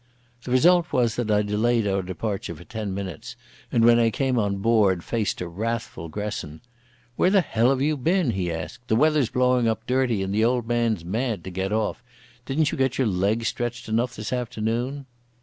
The 0.45 0.49
result 0.49 0.91
was 0.91 1.15
that 1.17 1.29
I 1.29 1.43
delayed 1.43 1.85
our 1.85 2.01
departure 2.01 2.55
for 2.55 2.63
ten 2.63 2.91
minutes 2.91 3.35
and 3.71 3.85
when 3.85 3.99
I 3.99 4.09
came 4.09 4.39
on 4.39 4.57
board 4.57 5.03
faced 5.03 5.41
a 5.41 5.47
wrathful 5.47 6.09
Gresson. 6.09 6.61
"Where 7.17 7.29
the 7.29 7.41
hell 7.41 7.69
have 7.69 7.83
you 7.83 7.95
been?" 7.97 8.31
he 8.31 8.51
asked. 8.51 8.87
"The 8.87 8.95
weather's 8.95 9.29
blowing 9.29 9.67
up 9.67 9.85
dirty 9.85 10.23
and 10.23 10.33
the 10.33 10.43
old 10.43 10.67
man's 10.67 11.05
mad 11.05 11.43
to 11.43 11.51
get 11.51 11.71
off. 11.71 12.01
Didn't 12.47 12.71
you 12.71 12.79
get 12.79 12.97
your 12.97 13.05
legs 13.05 13.47
stretched 13.49 13.87
enough 13.87 14.15
this 14.15 14.33
afternoon?" 14.33 15.05